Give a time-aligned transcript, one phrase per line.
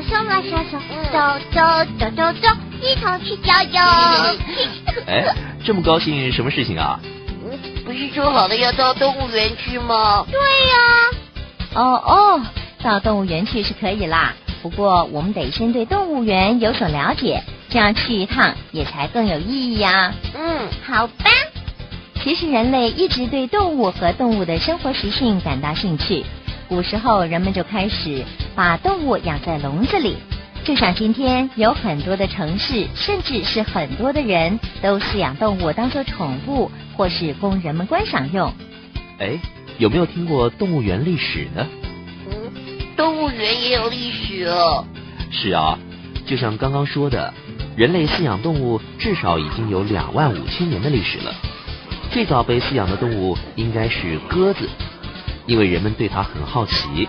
[0.00, 1.18] 走
[1.52, 1.60] 走
[1.98, 2.48] 走走走，
[2.80, 3.80] 一同去郊游。
[5.06, 5.34] 哎，
[5.64, 7.00] 这么高兴，什么事情啊？
[7.84, 10.24] 不是说好了要到动物园去吗？
[10.30, 10.76] 对呀。
[11.74, 12.40] 哦哦，
[12.82, 20.12] 到动物园去是可以啦，不过我们得先对动物园有所了解，这样去一趟也才更有意义呀。
[20.34, 21.30] 嗯，好吧。
[22.22, 26.24] 其实人类一直对动物和动物的生活习性感到兴趣。
[26.68, 28.22] 古时候，人们就开始
[28.54, 30.16] 把动物养在笼子里，
[30.64, 38.52] 就像今天有很多的城市，甚至是很多的人都饲养动物当做宠物，或是供人们观赏用。
[39.18, 39.38] 哎，
[39.78, 41.66] 有没有听过动物园历史呢？
[42.30, 42.52] 嗯，
[42.94, 44.84] 动物园也有历史哦。
[45.30, 45.78] 是啊，
[46.26, 47.32] 就像刚刚说的，
[47.76, 51.34] 人类饲养动物至少已经有两万五千年的历史了。
[52.10, 54.68] 最早被饲养的动物应该是鸽子。
[55.48, 57.08] 因为人们对它很好奇，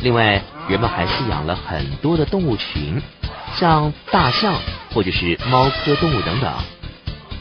[0.00, 2.98] 另外人们还饲养了很多的动物群，
[3.54, 4.54] 像大象
[4.90, 6.50] 或者是猫科动物等等。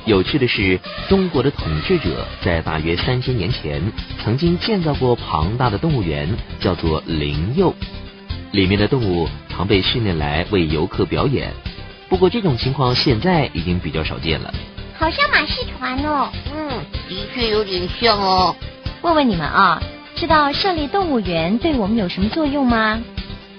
[0.04, 3.82] 有趣的是，中国的统治者在大约三千年前
[4.22, 6.28] 曾经建造过庞大的动物园，
[6.60, 7.74] 叫做灵佑，
[8.52, 11.54] 里面的动物常被训练来为游客表演。
[12.10, 14.54] 不过这种情况现在已经比较少见了。
[15.00, 16.30] 好像马戏团哦。
[16.54, 18.54] 嗯，的确有点像哦。
[19.02, 19.82] 问问你们啊。
[20.18, 23.00] 知道设立动物园对我们有什么作用吗？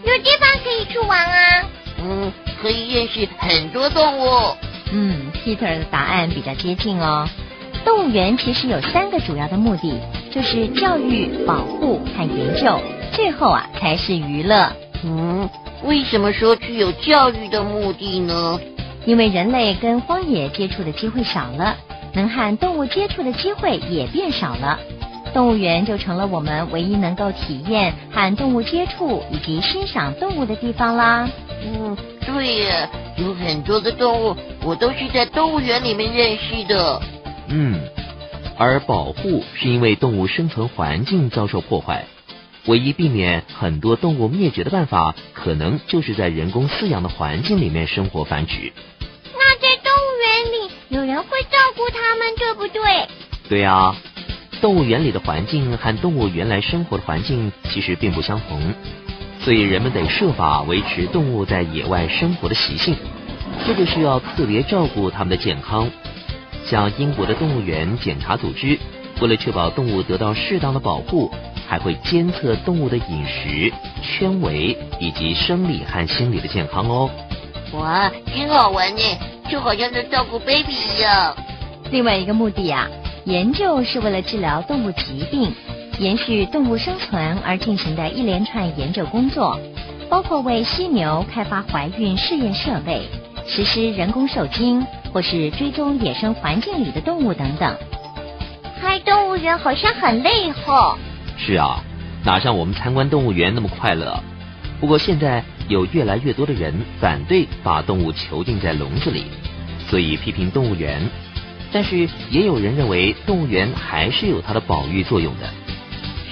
[0.05, 1.69] 有地方可以去玩啊。
[2.03, 4.57] 嗯，可以认识很多动物。
[4.91, 7.29] 嗯，Peter 的答案比较接近哦。
[7.85, 9.95] 动物园其实有三个主要的目的，
[10.33, 12.81] 就是教育、保护和研究，
[13.13, 14.73] 最后啊才是娱乐。
[15.05, 15.49] 嗯，
[15.85, 18.59] 为什么说具有教育的目的呢？
[19.07, 21.77] 因为人类跟荒野接触的机会少了，
[22.15, 24.81] 能和动物接触的机会也变少了。
[25.29, 31.29] 动物园就成了我们唯一能够体验和动物接触以及欣赏动物的地方啦。
[31.65, 37.01] 嗯，对呀，有很多的动物，我都是在动物园里面认识的。
[37.49, 37.81] 嗯，
[38.57, 42.05] 而保护是因为动物生存环境遭受破坏，
[42.67, 48.73] 唯一避免很多动物灭绝的办法，可能就是在人工饲养的环境里面生活繁殖。
[49.35, 53.09] 那在动物园里，有人会照顾它们，对不对？
[53.49, 53.97] 对呀。
[54.61, 58.61] 动物园里的环境和动物原来生活的环境其实并不相同，
[59.41, 62.97] 所以人们得设法维持动物在野外生活的习性，
[63.65, 65.89] 这就需要特别照顾它们的健康。
[66.67, 68.77] 像英国的动物园检查组织，
[69.21, 71.31] 为了确保动物得到适当的保护，
[71.67, 77.09] 还会监测动物的饮食、圈围以及生理和心理的健康哦。
[77.75, 79.03] 哇，真好玩呢，
[79.49, 81.35] 就好像在照顾 baby 一样。
[81.93, 82.89] 另外一个目的啊。
[83.29, 85.53] 研究是为了治疗动物疾病、
[85.99, 89.61] 延续动物生存而进行的一连串研究工作，
[90.09, 93.03] 包括为犀牛开发怀孕试验设备、
[93.47, 97.77] 实施人工受精，或是追踪野生环境里的动物等等。
[98.81, 100.97] 开动物园好像很累吼。
[101.37, 101.85] 是啊，
[102.25, 104.19] 哪像我们参观动物园那么快乐？
[104.81, 109.25] 不过现在有越来越多的人反对把动物囚禁在笼子里，
[109.87, 111.03] 所以批评动物园。
[111.73, 115.49] 但是也有人认为动物园还是有它的保育作用的。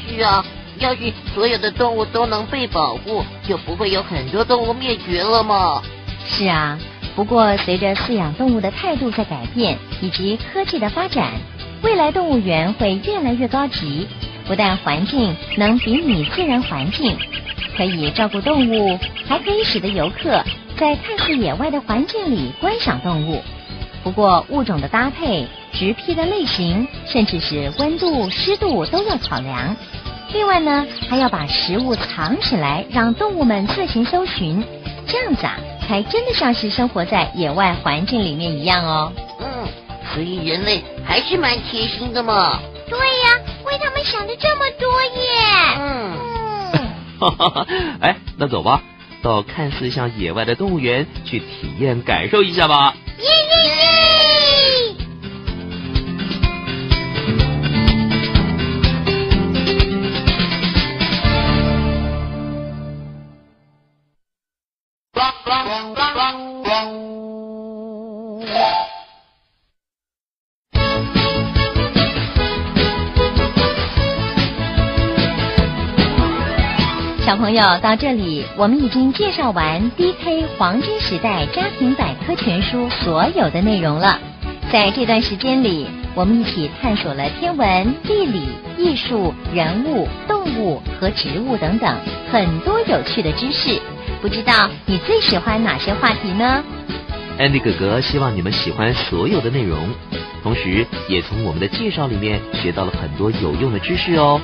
[0.09, 0.45] 是啊，
[0.79, 5.83] 要是所有的动物都能被保护，就不会有很多动物灭绝了吗？
[6.25, 6.79] 是啊，
[7.15, 11.33] 不过随着饲养动物的态度在改变，以及科技的发展，
[11.83, 14.07] 未来动物园会越来越高级。
[14.47, 17.17] 不但环境能比拟自然环境，
[17.77, 18.97] 可以照顾动物，
[19.27, 20.45] 还可以使得游客
[20.77, 23.43] 在看似野外的环境里观赏动物。
[24.07, 29.75] 不过，物种的搭配、植批的类型，甚至是温度、湿度都要考量。
[30.33, 34.63] 另外呢，还要把食物藏起来，让动物们自行搜寻。
[35.09, 35.57] 这样子啊，
[35.89, 39.13] 才真的像是生活在野外环境里面一样哦。
[39.41, 39.47] 嗯，
[40.15, 42.61] 所以人类还是蛮贴心的嘛。
[42.89, 45.81] 对呀，为他们想的这么多耶。
[45.81, 46.13] 嗯。
[47.19, 47.67] 哈哈，
[48.01, 48.81] 哎，那走吧，
[49.21, 52.95] 到看似像野外的动物园去体验感受一下吧。
[53.19, 53.96] 耶耶耶！
[77.27, 84.19] 小朋友，到这里我们已经介绍完 DK 黄金时代家庭百科全书所有的内容了。
[84.73, 91.95] 在这段时间里，我们一起探索了天文、地理、艺术、人物、动物和植物等等
[92.33, 93.79] 很多有趣的知识，
[94.21, 96.65] 不知道你最喜欢哪些话题呢
[97.39, 99.89] ？？Andy 哥哥希望你们喜欢所有的内容，
[100.43, 104.41] 同时也从我们的介绍里面学到了很多有用的知识哦。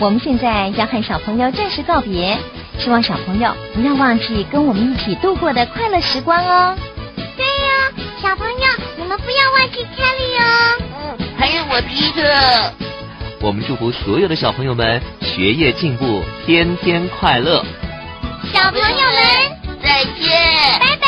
[0.00, 2.36] 我们现在要和小朋友正式告别，
[2.78, 6.76] 希望小朋友不要忘记跟我们一起度过的快乐时光哦。
[7.36, 8.66] 对呀，小朋友，
[8.98, 10.82] 你们不要忘记 Kelly 哦。
[11.18, 12.20] 嗯，还有我皮特。
[13.40, 17.64] 我们祝福所有的小朋友们学业进步，天天快乐。
[18.54, 20.30] 小朋友们，再见，
[20.78, 21.03] 拜拜。